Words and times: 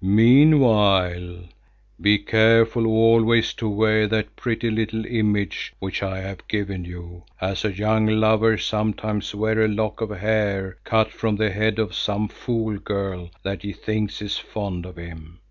"Meanwhile, 0.00 1.40
be 2.00 2.16
careful 2.16 2.86
always 2.86 3.52
to 3.52 3.68
wear 3.68 4.06
that 4.06 4.34
pretty 4.34 4.70
little 4.70 5.04
image 5.04 5.74
which 5.78 6.02
I 6.02 6.22
have 6.22 6.48
given 6.48 6.86
you, 6.86 7.24
as 7.38 7.66
a 7.66 7.74
young 7.76 8.06
lover 8.06 8.56
sometimes 8.56 9.34
wears 9.34 9.70
a 9.70 9.74
lock 9.74 10.00
of 10.00 10.08
hair 10.08 10.78
cut 10.84 11.10
from 11.10 11.36
the 11.36 11.50
head 11.50 11.78
of 11.78 11.94
some 11.94 12.28
fool 12.28 12.78
girl 12.78 13.28
that 13.42 13.60
he 13.60 13.74
thinks 13.74 14.22
is 14.22 14.38
fond 14.38 14.86
of 14.86 14.96
him. 14.96 15.40